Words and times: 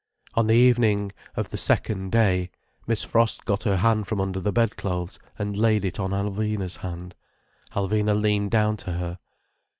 On 0.33 0.47
the 0.47 0.55
evening 0.55 1.11
of 1.35 1.51
the 1.51 1.59
second 1.59 2.11
day, 2.11 2.49
Miss 2.87 3.03
Frost 3.03 3.45
got 3.45 3.61
her 3.65 3.77
hand 3.77 4.07
from 4.07 4.19
under 4.19 4.39
the 4.39 4.51
bedclothes, 4.51 5.19
and 5.37 5.55
laid 5.55 5.85
it 5.85 5.99
on 5.99 6.09
Alvina's 6.09 6.77
hand. 6.77 7.13
Alvina 7.75 8.19
leaned 8.19 8.49
down 8.49 8.77
to 8.77 8.93
her. 8.93 9.19